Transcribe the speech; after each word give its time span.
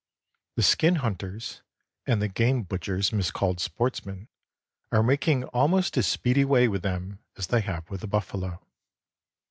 The 0.55 0.63
skin 0.63 0.95
hunters, 0.95 1.61
and 2.07 2.19
the 2.23 2.27
game 2.27 2.63
butchers 2.63 3.13
miscalled 3.13 3.59
sportsmen, 3.59 4.29
are 4.91 5.03
making 5.03 5.43
almost 5.43 5.95
as 5.95 6.07
speedy 6.07 6.43
way 6.43 6.67
with 6.67 6.81
them 6.81 7.19
as 7.37 7.45
they 7.45 7.61
have 7.61 7.87
with 7.91 8.01
the 8.01 8.07
buffalo. 8.07 8.65